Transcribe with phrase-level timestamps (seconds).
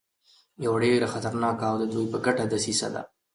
[0.65, 3.01] یوه ډېره خطرناکه او د دوی په ګټه دسیسه ده.